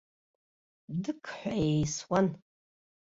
Дықҳәа 1.03 1.53
еисуан. 1.71 2.27